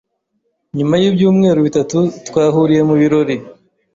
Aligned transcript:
Nyuma 0.77 0.95
y’ibyumweru 1.01 1.59
bitatu 1.67 1.97
twahuriye 2.27 2.81
mu 2.89 2.95
birori 3.01 3.35